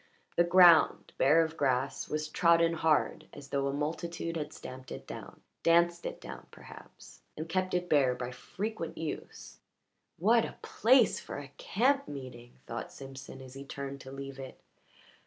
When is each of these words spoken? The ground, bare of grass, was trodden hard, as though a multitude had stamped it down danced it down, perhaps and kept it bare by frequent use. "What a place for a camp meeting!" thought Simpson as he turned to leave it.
The 0.35 0.43
ground, 0.43 1.13
bare 1.19 1.43
of 1.43 1.55
grass, 1.55 2.09
was 2.09 2.27
trodden 2.27 2.73
hard, 2.73 3.27
as 3.33 3.49
though 3.49 3.67
a 3.67 3.71
multitude 3.71 4.35
had 4.35 4.51
stamped 4.51 4.91
it 4.91 5.05
down 5.05 5.41
danced 5.61 6.07
it 6.07 6.19
down, 6.19 6.47
perhaps 6.49 7.21
and 7.37 7.47
kept 7.47 7.75
it 7.75 7.87
bare 7.87 8.15
by 8.15 8.31
frequent 8.31 8.97
use. 8.97 9.59
"What 10.17 10.43
a 10.43 10.57
place 10.63 11.19
for 11.19 11.37
a 11.37 11.49
camp 11.59 12.07
meeting!" 12.07 12.57
thought 12.65 12.91
Simpson 12.91 13.43
as 13.43 13.53
he 13.53 13.63
turned 13.63 14.01
to 14.01 14.11
leave 14.11 14.39
it. 14.39 14.59